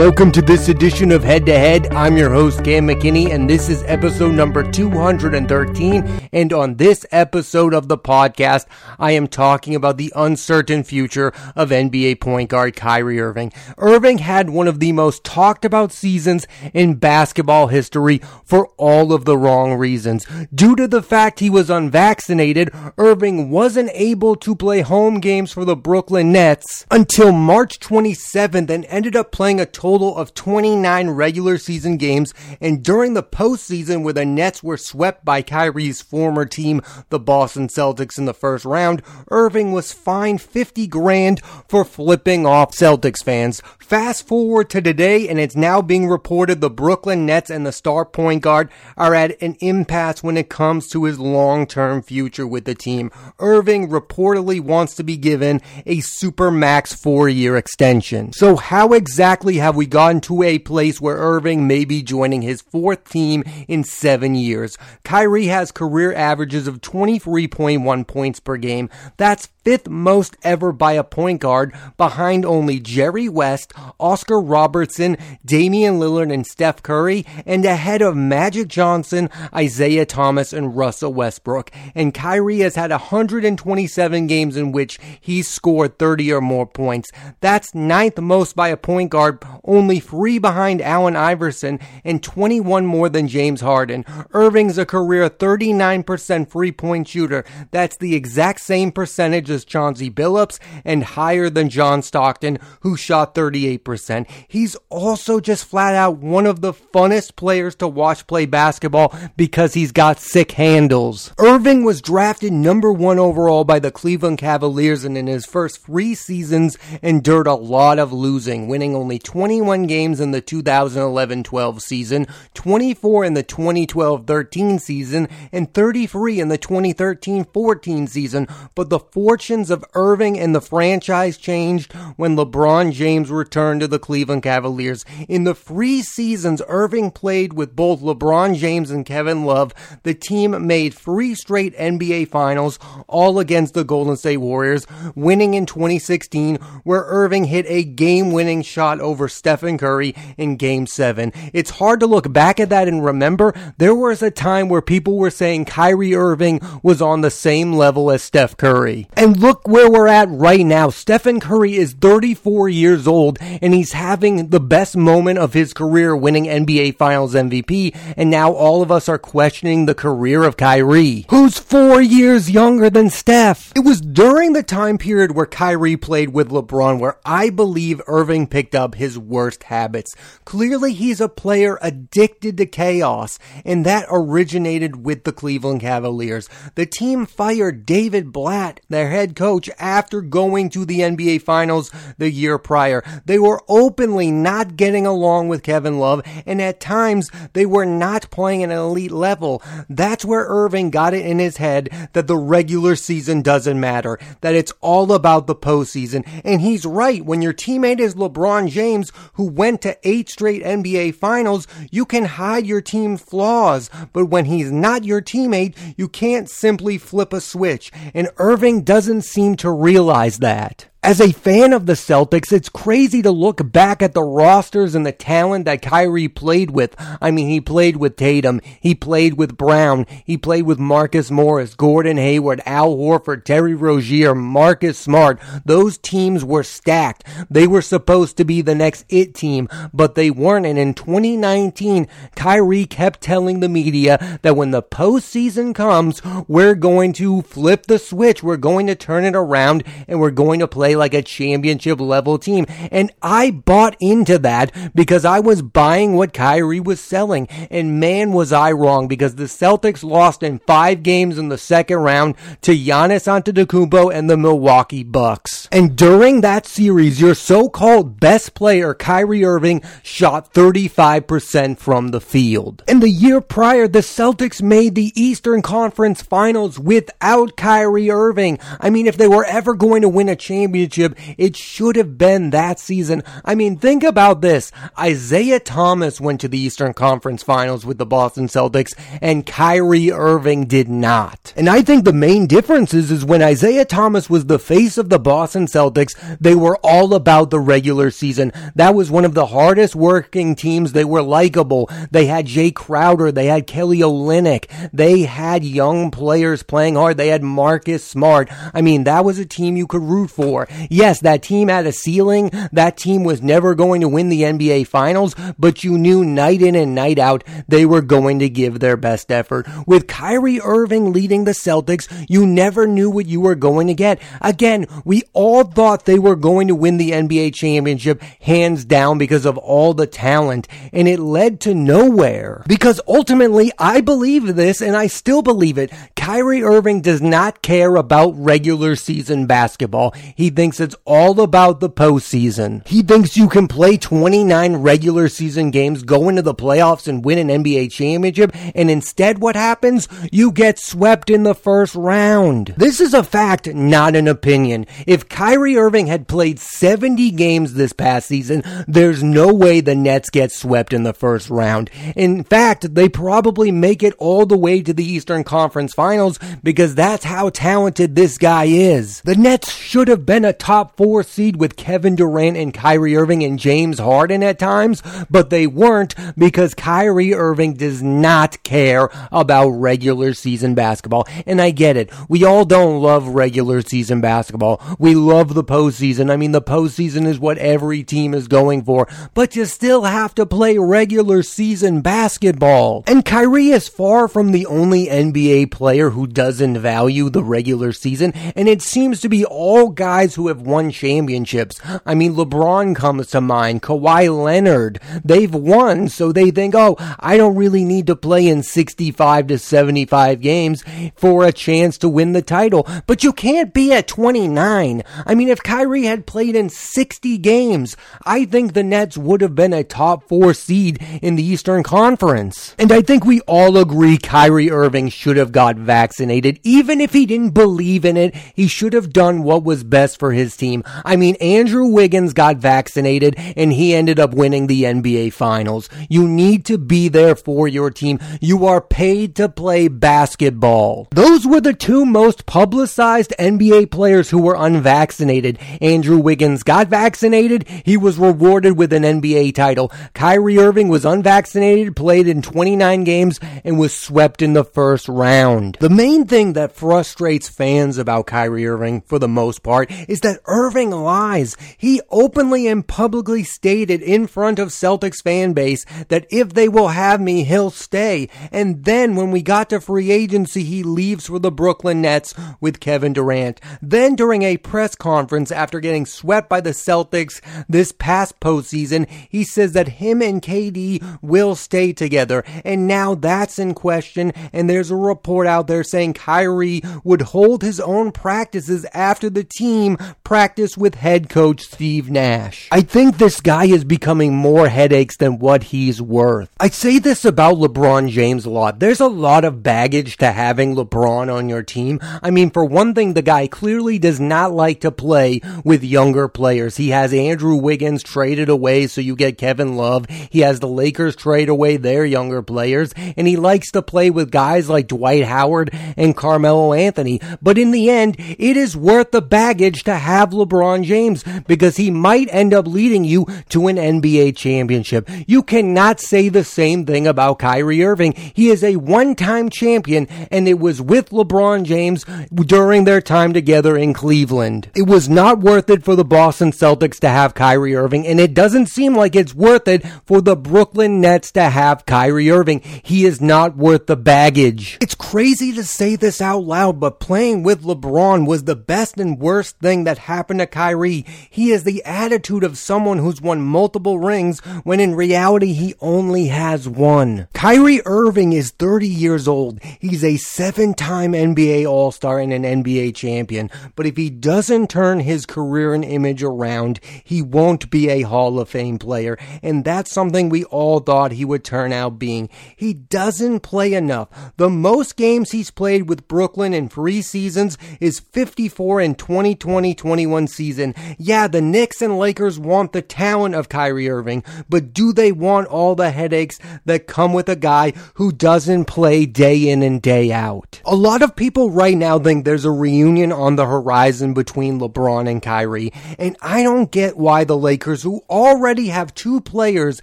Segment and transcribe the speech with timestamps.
[0.00, 1.92] Welcome to this edition of Head to Head.
[1.92, 6.30] I'm your host, Cam McKinney, and this is episode number 213.
[6.32, 8.64] And on this episode of the podcast,
[8.98, 13.52] I am talking about the uncertain future of NBA point guard Kyrie Irving.
[13.76, 19.26] Irving had one of the most talked about seasons in basketball history for all of
[19.26, 20.26] the wrong reasons.
[20.54, 25.66] Due to the fact he was unvaccinated, Irving wasn't able to play home games for
[25.66, 31.58] the Brooklyn Nets until March 27th and ended up playing a total of 29 regular
[31.58, 36.80] season games, and during the postseason where the Nets were swept by Kyrie's former team,
[37.08, 42.72] the Boston Celtics, in the first round, Irving was fined 50 grand for flipping off
[42.72, 43.60] Celtics fans.
[43.78, 48.04] Fast forward to today, and it's now being reported the Brooklyn Nets and the star
[48.04, 52.74] point guard are at an impasse when it comes to his long-term future with the
[52.74, 53.10] team.
[53.38, 58.32] Irving reportedly wants to be given a super max four-year extension.
[58.32, 62.60] So how exactly have we gotten to a place where Irving may be joining his
[62.60, 64.76] fourth team in seven years?
[65.04, 68.90] Kyrie has career averages of 23.1 points per game.
[69.16, 75.98] That's fifth most ever by a point guard behind only Jerry West, Oscar Robertson, Damian
[75.98, 81.70] Lillard, and Steph Curry, and ahead of Magic Johnson, Isaiah Thomas, and Russell Westbrook.
[81.94, 87.10] And Kyrie has had 127 games in which he's scored 30 or more points.
[87.40, 93.08] That's ninth most by a point guard, only three behind Allen Iverson, and 21 more
[93.08, 94.04] than James Harden.
[94.32, 97.44] Irving's a career 39% three point shooter.
[97.70, 103.34] That's the exact same percentage as Chauncey Billups and higher than John Stockton, who shot
[103.34, 104.26] 38%.
[104.48, 109.74] He's also just flat out one of the funnest players to watch play basketball because
[109.74, 111.32] he's got sick handles.
[111.38, 116.14] Irving was drafted number one overall by the Cleveland Cavaliers and in his first three
[116.14, 119.18] seasons endured a lot of losing, winning only
[119.50, 126.56] 21 games in the 2011-12 season, 24 in the 2012-13 season, and 33 in the
[126.56, 128.46] 2013-14 season.
[128.76, 133.98] But the fortunes of Irving and the franchise changed when LeBron James returned to the
[133.98, 135.04] Cleveland Cavaliers.
[135.28, 139.74] In the three seasons Irving played with both LeBron James and Kevin Love,
[140.04, 142.78] the team made three straight NBA finals,
[143.08, 148.62] all against the Golden State Warriors, winning in 2016, where Irving hit a game winning
[148.62, 151.32] shot over Stephen Curry in game seven.
[151.54, 155.16] It's hard to look back at that and remember there was a time where people
[155.16, 159.08] were saying Kyrie Irving was on the same level as Steph Curry.
[159.14, 160.90] And look where we're at right now.
[160.90, 166.14] Stephen Curry is 34 years old and he's having the best moment of his career
[166.14, 167.96] winning NBA Finals MVP.
[168.18, 172.90] And now all of us are questioning the career of Kyrie, who's four years younger
[172.90, 173.72] than Steph.
[173.74, 178.46] It was during the time period where Kyrie played with LeBron where I believe Irving
[178.46, 180.14] picked up his worst habits.
[180.44, 186.48] Clearly he's a player addicted to chaos and that originated with the Cleveland Cavaliers.
[186.74, 192.30] The team fired David Blatt, their head coach, after going to the NBA Finals the
[192.30, 193.02] year prior.
[193.24, 198.30] They were openly not getting along with Kevin Love, and at times they were not
[198.30, 199.62] playing at an elite level.
[199.88, 204.54] That's where Irving got it in his head that the regular season doesn't matter, that
[204.54, 206.26] it's all about the postseason.
[206.44, 207.24] And he's right.
[207.24, 212.24] When your teammate is LeBron James, who went to eight straight NBA Finals, you can
[212.24, 213.90] hide your team's flaws.
[214.12, 217.90] But when he's not your teammate, you can't simply flip a switch.
[218.14, 220.89] And Irving doesn't seem to realize that.
[221.02, 225.06] As a fan of the Celtics, it's crazy to look back at the rosters and
[225.06, 226.94] the talent that Kyrie played with.
[227.22, 231.74] I mean, he played with Tatum, he played with Brown, he played with Marcus Morris,
[231.74, 235.40] Gordon Hayward, Al Horford, Terry Rozier, Marcus Smart.
[235.64, 237.24] Those teams were stacked.
[237.48, 240.66] They were supposed to be the next it team, but they weren't.
[240.66, 247.14] And in 2019, Kyrie kept telling the media that when the postseason comes, we're going
[247.14, 250.89] to flip the switch, we're going to turn it around, and we're going to play
[250.96, 252.66] like a championship level team.
[252.90, 257.48] And I bought into that because I was buying what Kyrie was selling.
[257.70, 261.98] And man, was I wrong because the Celtics lost in five games in the second
[261.98, 265.68] round to Giannis Antetokounmpo and the Milwaukee Bucks.
[265.72, 272.82] And during that series, your so-called best player, Kyrie Irving, shot 35% from the field.
[272.88, 278.58] And the year prior, the Celtics made the Eastern Conference Finals without Kyrie Irving.
[278.80, 282.18] I mean, if they were ever going to win a championship, championship, it should have
[282.18, 283.22] been that season.
[283.44, 284.72] I mean, think about this.
[284.98, 290.66] Isaiah Thomas went to the Eastern Conference Finals with the Boston Celtics and Kyrie Irving
[290.66, 291.52] did not.
[291.56, 295.08] And I think the main difference is, is when Isaiah Thomas was the face of
[295.08, 298.52] the Boston Celtics, they were all about the regular season.
[298.74, 300.92] That was one of the hardest working teams.
[300.92, 301.90] They were likable.
[302.10, 303.32] They had Jae Crowder.
[303.32, 304.90] They had Kelly Olynyk.
[304.92, 307.16] They had young players playing hard.
[307.16, 308.48] They had Marcus Smart.
[308.74, 310.68] I mean, that was a team you could root for.
[310.88, 312.50] Yes, that team had a ceiling.
[312.72, 316.74] That team was never going to win the NBA finals, but you knew night in
[316.74, 319.66] and night out they were going to give their best effort.
[319.86, 324.20] With Kyrie Irving leading the Celtics, you never knew what you were going to get.
[324.40, 329.46] Again, we all thought they were going to win the NBA championship hands down because
[329.46, 332.62] of all the talent, and it led to nowhere.
[332.66, 335.92] Because ultimately, I believe this, and I still believe it.
[336.16, 340.12] Kyrie Irving does not care about regular season basketball.
[340.34, 342.86] He thinks it's all about the postseason.
[342.86, 347.38] He thinks you can play 29 regular season games, go into the playoffs, and win
[347.38, 350.06] an NBA championship, and instead what happens?
[350.30, 352.74] You get swept in the first round.
[352.76, 354.84] This is a fact, not an opinion.
[355.06, 360.28] If Kyrie Irving had played 70 games this past season, there's no way the Nets
[360.28, 361.88] get swept in the first round.
[362.14, 366.94] In fact, they probably make it all the way to the Eastern Conference Finals because
[366.94, 369.22] that's how talented this guy is.
[369.22, 373.42] The Nets should have been a top four seed with Kevin Durant and Kyrie Irving
[373.42, 379.70] and James Harden at times, but they weren't because Kyrie Irving does not care about
[379.70, 381.26] regular season basketball.
[381.46, 382.10] And I get it.
[382.28, 384.82] We all don't love regular season basketball.
[384.98, 386.30] We love the postseason.
[386.30, 390.34] I mean, the postseason is what every team is going for, but you still have
[390.36, 393.04] to play regular season basketball.
[393.06, 398.32] And Kyrie is far from the only NBA player who doesn't value the regular season,
[398.32, 401.78] and it seems to be all guys who have won championships.
[402.06, 404.98] I mean, LeBron comes to mind, Kawhi Leonard.
[405.22, 409.58] They've won, so they think, oh, I don't really need to play in 65 to
[409.58, 410.82] 75 games
[411.14, 412.88] for a chance to win the title.
[413.06, 415.02] But you can't be at 29.
[415.26, 419.54] I mean, if Kyrie had played in 60 games, I think the Nets would have
[419.54, 422.74] been a top four seed in the Eastern Conference.
[422.78, 426.60] And I think we all agree Kyrie Irving should have got vaccinated.
[426.62, 430.29] Even if he didn't believe in it, he should have done what was best for
[430.32, 430.82] his team.
[431.04, 435.88] I mean, Andrew Wiggins got vaccinated and he ended up winning the NBA Finals.
[436.08, 438.18] You need to be there for your team.
[438.40, 441.08] You are paid to play basketball.
[441.10, 445.58] Those were the two most publicized NBA players who were unvaccinated.
[445.80, 447.66] Andrew Wiggins got vaccinated.
[447.84, 449.92] He was rewarded with an NBA title.
[450.14, 455.76] Kyrie Irving was unvaccinated, played in 29 games, and was swept in the first round.
[455.80, 460.40] The main thing that frustrates fans about Kyrie Irving, for the most part, is that
[460.46, 461.56] Irving lies.
[461.78, 466.88] He openly and publicly stated in front of Celtics fan base that if they will
[466.88, 468.28] have me, he'll stay.
[468.50, 472.80] And then when we got to free agency, he leaves for the Brooklyn Nets with
[472.80, 473.60] Kevin Durant.
[473.80, 479.44] Then during a press conference after getting swept by the Celtics this past postseason, he
[479.44, 482.42] says that him and KD will stay together.
[482.64, 484.32] And now that's in question.
[484.52, 489.44] And there's a report out there saying Kyrie would hold his own practices after the
[489.44, 492.68] team practiced with head coach Steve Nash.
[492.70, 496.50] I think this guy is becoming more headaches than what he's worth.
[496.58, 498.78] I say this about LeBron James a lot.
[498.78, 502.00] There's a lot of baggage to having LeBron on your team.
[502.22, 506.28] I mean, for one thing, the guy clearly does not like to play with younger
[506.28, 506.76] players.
[506.76, 510.06] He has Andrew Wiggins traded away so you get Kevin Love.
[510.08, 514.30] He has the Lakers trade away their younger players and he likes to play with
[514.30, 517.20] guys like Dwight Howard and Carmelo Anthony.
[517.42, 521.90] But in the end, it is worth the baggage to have LeBron James because he
[521.90, 525.08] might end up leading you to an NBA championship.
[525.26, 528.12] You cannot say the same thing about Kyrie Irving.
[528.34, 533.76] He is a one-time champion and it was with LeBron James during their time together
[533.76, 534.70] in Cleveland.
[534.74, 538.34] It was not worth it for the Boston Celtics to have Kyrie Irving and it
[538.34, 542.60] doesn't seem like it's worth it for the Brooklyn Nets to have Kyrie Irving.
[542.82, 544.78] He is not worth the baggage.
[544.80, 549.18] It's crazy to say this out loud, but playing with LeBron was the best and
[549.18, 551.04] worst thing that happened to Kyrie.
[551.28, 556.26] He has the attitude of someone who's won multiple rings when in reality he only
[556.26, 557.28] has one.
[557.32, 559.60] Kyrie Irving is 30 years old.
[559.80, 563.50] He's a seven time NBA All Star and an NBA champion.
[563.76, 568.38] But if he doesn't turn his career and image around, he won't be a Hall
[568.38, 569.18] of Fame player.
[569.42, 572.28] And that's something we all thought he would turn out being.
[572.56, 574.08] He doesn't play enough.
[574.36, 580.26] The most games he's played with Brooklyn in three seasons is 54 in 2020 2021
[580.26, 580.74] season.
[580.98, 585.48] Yeah, the Knicks and Lakers want the talent of Kyrie Irving, but do they want
[585.48, 590.12] all the headaches that come with a guy who doesn't play day in and day
[590.12, 590.60] out?
[590.64, 595.08] A lot of people right now think there's a reunion on the horizon between LeBron
[595.08, 599.80] and Kyrie, and I don't get why the Lakers, who already have two players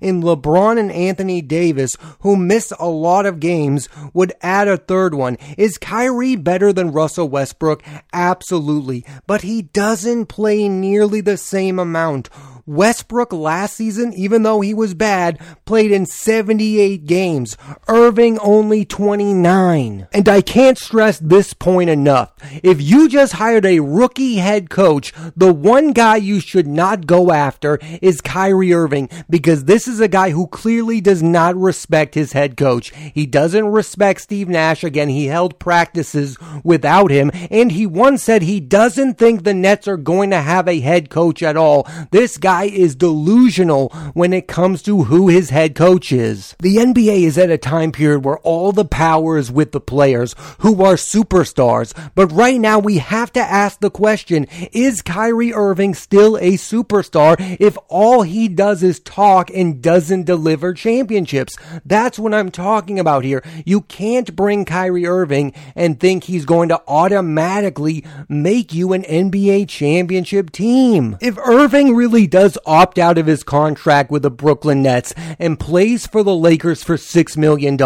[0.00, 5.14] in LeBron and Anthony Davis, who miss a lot of games, would add a third
[5.14, 5.36] one.
[5.56, 7.82] Is Kyrie better than Russell Westbrook?
[8.12, 9.04] Absolutely.
[9.26, 12.28] But he doesn't play nearly the same amount.
[12.66, 17.56] Westbrook last season, even though he was bad, played in 78 games.
[17.88, 20.08] Irving only 29.
[20.12, 22.32] And I can't stress this point enough.
[22.62, 27.32] If you just hired a rookie head coach, the one guy you should not go
[27.32, 32.32] after is Kyrie Irving because this is a guy who clearly does not respect his
[32.32, 32.94] head coach.
[32.94, 34.84] He doesn't respect Steve Nash.
[34.84, 39.88] Again, he held practices without him and he once said he doesn't think the Nets
[39.88, 41.86] are going to have a head coach at all.
[42.10, 46.54] This guy guy is delusional when it comes to who his head coach is.
[46.60, 50.36] The NBA is at a time period where all the power is with the players
[50.60, 51.92] who are superstars.
[52.14, 57.34] But right now we have to ask the question, is Kyrie Irving still a superstar
[57.58, 61.56] if all he does is talk and doesn't deliver championships?
[61.84, 63.42] That's what I'm talking about here.
[63.66, 69.68] You can't bring Kyrie Irving and think he's going to automatically make you an NBA
[69.68, 71.16] championship team.
[71.20, 75.58] If Irving really does does opt out of his contract with the Brooklyn Nets and
[75.58, 77.78] plays for the Lakers for $6 million,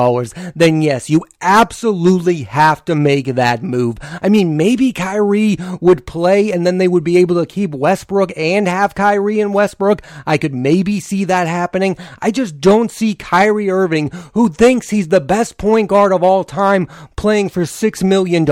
[0.57, 3.99] then yes, you absolutely have to make that move.
[4.21, 8.33] I mean, maybe Kyrie would play and then they would be able to keep Westbrook
[8.37, 10.03] and have Kyrie and Westbrook.
[10.27, 11.97] I could maybe see that happening.
[12.21, 16.43] I just don't see Kyrie Irving, who thinks he's the best point guard of all
[16.43, 16.89] time,
[17.19, 18.45] playing for $6 million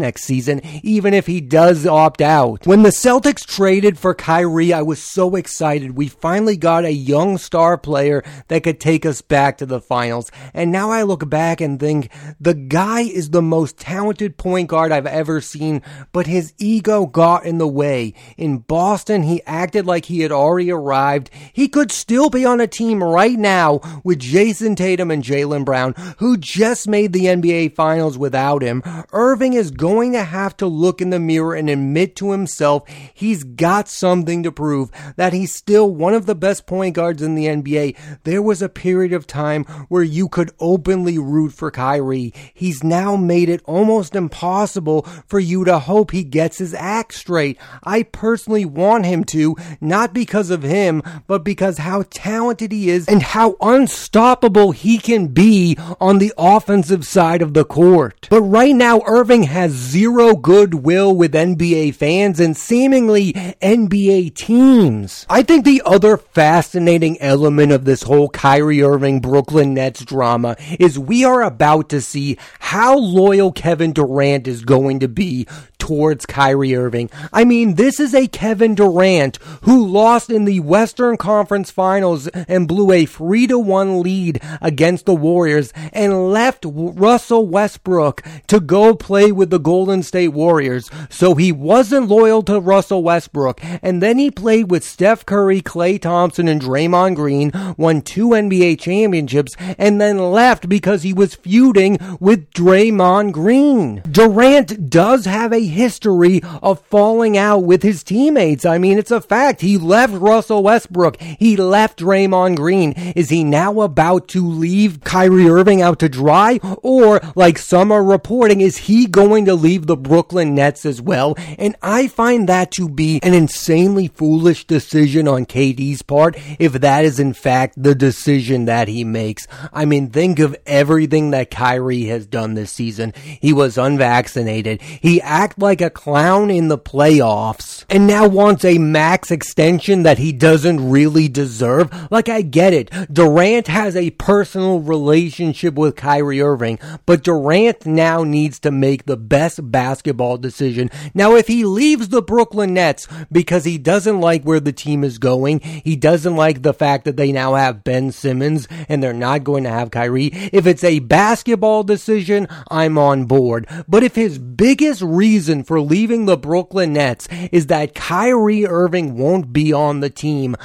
[0.00, 2.66] next season, even if he does opt out.
[2.66, 5.94] When the Celtics traded for Kyrie, I was so excited.
[5.94, 10.32] We finally got a young star player that could take us back to the finals.
[10.54, 14.90] And now I look back and think the guy is the most talented point guard
[14.90, 18.14] I've ever seen, but his ego got in the way.
[18.38, 21.28] In Boston, he acted like he had already arrived.
[21.52, 25.92] He could still be on a team right now with Jayson Tatum and Jaylen Brown,
[26.16, 28.82] who just made the NBA finals without him.
[29.12, 33.44] Irving is going to have to look in the mirror and admit to himself he's
[33.44, 37.46] got something to prove that he's still one of the best point guards in the
[37.46, 37.96] NBA.
[38.24, 42.32] There was a period of time where you could openly root for Kyrie.
[42.52, 47.58] He's now made it almost impossible for you to hope he gets his act straight.
[47.82, 53.08] I personally want him to, not because of him, but because how talented he is
[53.08, 58.03] and how unstoppable he can be on the offensive side of the court.
[58.30, 65.26] But right now, Irving has zero goodwill with NBA fans and seemingly NBA teams.
[65.28, 70.98] I think the other fascinating element of this whole Kyrie Irving Brooklyn Nets drama is
[70.98, 75.46] we are about to see how loyal Kevin Durant is going to be
[75.84, 77.10] towards Kyrie Irving.
[77.30, 82.66] I mean, this is a Kevin Durant who lost in the Western Conference Finals and
[82.66, 88.94] blew a 3 to 1 lead against the Warriors and left Russell Westbrook to go
[88.94, 90.88] play with the Golden State Warriors.
[91.10, 93.60] So he wasn't loyal to Russell Westbrook.
[93.82, 98.80] And then he played with Steph Curry, Klay Thompson, and Draymond Green, won two NBA
[98.80, 104.00] championships, and then left because he was feuding with Draymond Green.
[104.10, 108.64] Durant does have a history of falling out with his teammates.
[108.64, 109.60] I mean, it's a fact.
[109.60, 111.20] He left Russell Westbrook.
[111.20, 112.92] He left Draymond Green.
[113.14, 116.60] Is he now about to leave Kyrie Irving out to dry?
[116.82, 121.34] Or, like some are reporting, is he going to leave the Brooklyn Nets as well?
[121.58, 127.04] And I find that to be an insanely foolish decision on KD's part if that
[127.04, 129.46] is in fact the decision that he makes.
[129.72, 133.12] I mean, think of everything that Kyrie has done this season.
[133.16, 134.80] He was unvaccinated.
[134.82, 140.18] He acted like a clown in the playoffs and now wants a max extension that
[140.18, 141.90] he doesn't really deserve.
[142.10, 142.90] Like, I get it.
[143.10, 149.16] Durant has a personal relationship with Kyrie Irving, but Durant now needs to make the
[149.16, 150.90] best basketball decision.
[151.14, 155.16] Now, if he leaves the Brooklyn Nets because he doesn't like where the team is
[155.16, 159.44] going, he doesn't like the fact that they now have Ben Simmons and they're not
[159.44, 160.30] going to have Kyrie.
[160.52, 163.66] If it's a basketball decision, I'm on board.
[163.88, 169.16] But if his biggest reason reason for leaving the Brooklyn Nets is that Kyrie Irving
[169.16, 170.56] won't be on the team.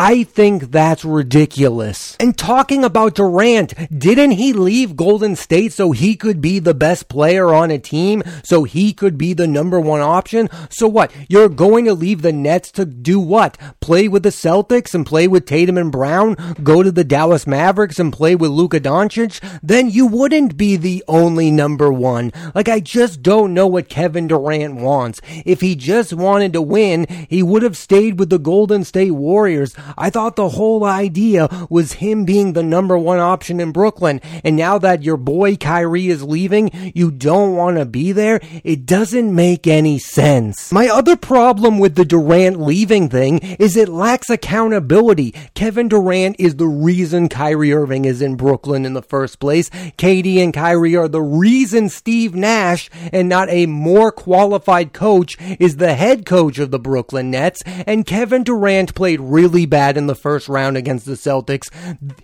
[0.00, 2.16] I think that's ridiculous.
[2.20, 7.08] And talking about Durant, didn't he leave Golden State so he could be the best
[7.08, 10.50] player on a team, so he could be the number one option?
[10.70, 11.10] So what?
[11.28, 13.58] You're going to leave the Nets to do what?
[13.80, 16.36] Play with the Celtics and play with Tatum and Brown?
[16.62, 19.40] Go to the Dallas Mavericks and play with Luka Doncic?
[19.64, 22.30] Then you wouldn't be the only number one.
[22.54, 25.20] Like, I just don't know what Kevin Durant wants.
[25.44, 29.74] If he just wanted to win, he would have stayed with the Golden State Warriors.
[29.96, 34.20] I thought the whole idea was him being the number one option in Brooklyn.
[34.44, 38.40] And now that your boy Kyrie is leaving, you don't want to be there?
[38.64, 40.72] It doesn't make any sense.
[40.72, 45.34] My other problem with the Durant leaving thing is it lacks accountability.
[45.54, 49.70] Kevin Durant is the reason Kyrie Irving is in Brooklyn in the first place.
[49.70, 55.76] KD and Kyrie are the reason Steve Nash and not a more qualified coach is
[55.76, 57.62] the head coach of the Brooklyn Nets.
[57.86, 61.70] And Kevin Durant played really bad in the first round against the Celtics.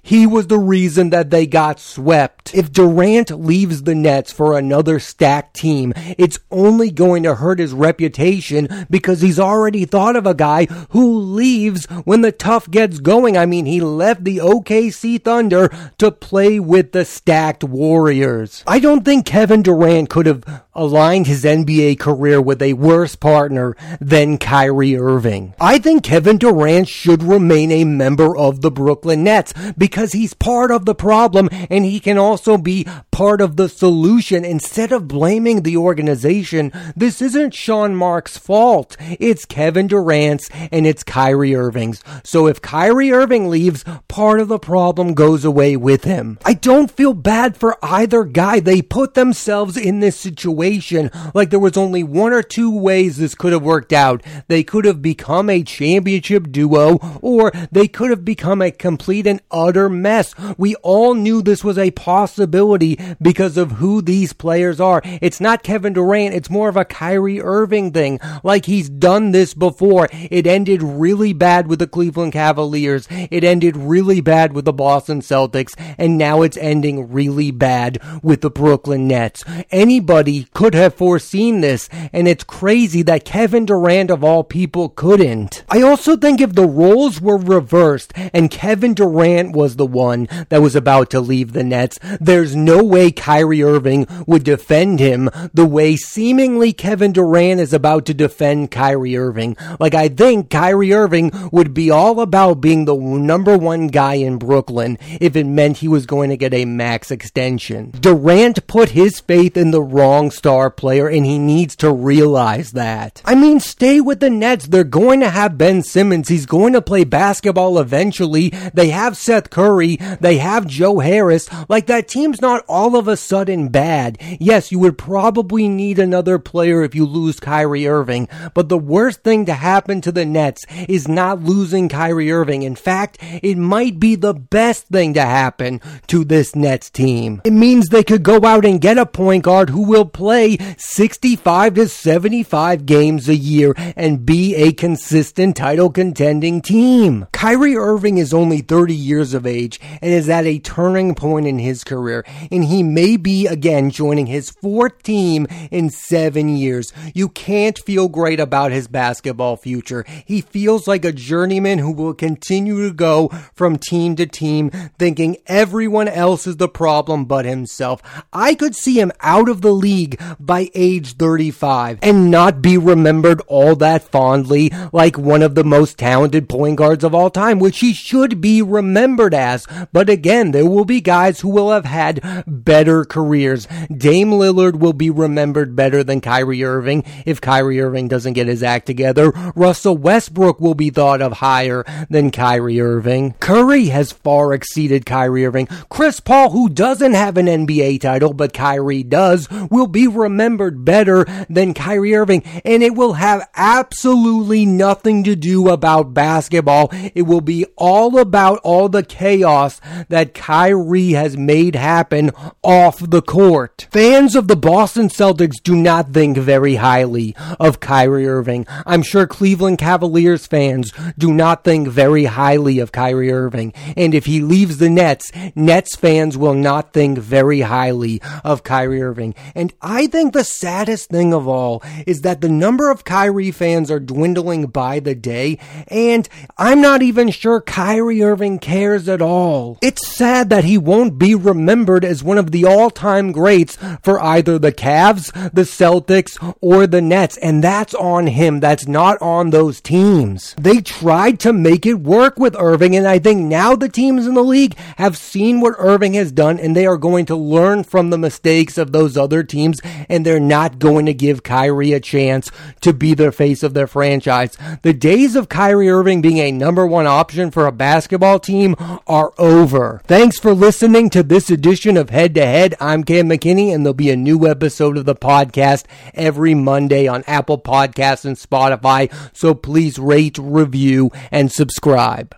[0.03, 2.55] He was the reason that they got swept.
[2.55, 7.73] If Durant leaves the Nets for another stacked team, it's only going to hurt his
[7.73, 13.37] reputation because he's already thought of a guy who leaves when the tough gets going.
[13.37, 18.65] I mean, he left the OKC Thunder to play with the stacked Warriors.
[18.67, 23.77] I don't think Kevin Durant could have aligned his NBA career with a worse partner
[24.01, 25.55] than Kyrie Irving.
[25.61, 30.71] I think Kevin Durant should remain a member of the Brooklyn Nets because he's part
[30.71, 34.45] of the problem and he can also be part of the solution.
[34.45, 38.97] Instead of blaming the organization, this isn't Sean Marks' fault.
[39.21, 42.03] It's Kevin Durant's and it's Kyrie Irving's.
[42.25, 46.41] So if Kyrie Irving leaves, part of the problem goes away with him.
[46.45, 48.59] I don't feel bad for either guy.
[48.59, 53.37] They put themselves in this situation like there was only one or two ways this
[53.37, 54.25] could have worked out.
[54.49, 59.41] They could have become a championship duo or they could have become a complete and
[59.53, 60.35] utter mess.
[60.59, 65.03] We all knew this was a possibility because of who these players are.
[65.21, 66.35] It's not Kevin Durant.
[66.35, 68.21] It's more of a Kyrie Irving thing.
[68.43, 70.09] Like he's done this before.
[70.13, 73.07] It ended really bad with the Cleveland Cavaliers.
[73.11, 75.75] It ended really bad with the Boston Celtics.
[75.99, 79.45] And now it's ending really bad with the Brooklyn Nets.
[79.71, 81.89] Anybody could have foreseen this.
[82.13, 85.65] And it's crazy that Kevin Durant of all people couldn't.
[85.69, 90.63] I also think if the roles were reversed and Kevin Durant was the one that
[90.63, 95.67] was about to leave the Nets, there's no way Kyrie Irving would defend him the
[95.67, 99.57] way seemingly Kevin Durant is about to defend Kyrie Irving.
[99.81, 104.39] Like I think Kyrie Irving would be all about being the number one guy in
[104.39, 107.91] Brooklyn if it meant he was going to get a max extension.
[107.99, 113.23] Durant put his faith in the wrong star player and he needs to realize that.
[113.25, 114.69] I mean, stay with the Nets.
[114.69, 116.29] They're going to have Ben Simmons.
[116.29, 118.51] He's going to play basketball eventually.
[118.73, 119.97] They have Seth Curry.
[120.21, 121.49] They have Joe Harris.
[121.69, 124.19] Like that team's not all of a sudden bad.
[124.39, 129.23] Yes, you would probably need another player if you lose Kyrie Irving, but the worst
[129.23, 132.63] thing to happen to the Nets is not losing Kyrie Irving.
[132.63, 137.41] In fact, it might be the best thing to happen to this Nets team.
[137.45, 141.75] It means they could go out and get a point guard who will play 65
[141.75, 147.27] to 75 games a year and be a consistent title contending team.
[147.33, 151.59] Kyrie Irving is only 30 years of age and is at a turning point in
[151.59, 156.93] his career, and he may be again joining his fourth team in seven years.
[157.15, 160.05] You can't feel great about his basketball future.
[160.25, 165.37] He feels like a journeyman who will continue to go from team to team, thinking
[165.47, 168.03] everyone else is the problem but himself.
[168.33, 173.41] I could see him out of the league by age 35 and not be remembered
[173.47, 177.81] all that fondly like one of the most talented point guards of all time, which
[177.81, 179.67] he should be remembered as.
[179.93, 183.67] But again, there will be guys who will have had better careers.
[183.95, 188.63] Dame Lillard will be remembered better than Kyrie Irving if Kyrie Irving doesn't get his
[188.63, 189.31] act together.
[189.55, 193.35] Russell Westbrook will be thought of higher than Kyrie Irving.
[193.41, 195.67] Curry has far exceeded Kyrie Irving.
[195.89, 201.25] Chris Paul, who doesn't have an NBA title, but Kyrie does, will be remembered better
[201.49, 202.43] than Kyrie Irving.
[202.65, 206.91] And it will have absolutely nothing to do about basketball.
[207.15, 212.31] It will be all about all the chaos that Kyrie has made happen
[212.63, 213.87] off the court.
[213.91, 218.67] Fans of the Boston Celtics do not think very highly of Kyrie Irving.
[218.87, 223.73] I'm sure Cleveland Cavaliers fans do not think very highly of Kyrie Irving.
[223.97, 229.03] And if he leaves the Nets, Nets fans will not think very highly of Kyrie
[229.03, 229.35] Irving.
[229.55, 233.91] And I think the saddest thing of all is that the number of Kyrie fans
[233.91, 239.79] are dwindling by the day, and I'm not even sure Kyrie Irving cares at all.
[239.83, 244.59] It's sad that he won't be remembered as one of the all-time greats for either
[244.59, 248.61] the Cavs, the Celtics, or the Nets, and that's on him.
[248.61, 250.55] That's not on those teams.
[250.59, 254.35] They tried to make it work with Irving, and I think now the teams in
[254.35, 258.11] the league have seen what Irving has done, and they are going to learn from
[258.11, 262.51] the mistakes of those other teams, and they're not going to give Kyrie a chance
[262.81, 264.57] to be the face of their franchise.
[264.83, 268.77] The days of Kyrie Irving being a number one option for a basketball team
[269.07, 270.01] are over.
[270.07, 272.75] Thanks for listening to this edition of Head to Head.
[272.81, 275.85] I'm Cam McKinney, and there'll be a new episode of the podcast
[276.15, 279.13] every Monday on Apple Podcasts and Spotify.
[279.37, 282.35] So please rate, review, and subscribe.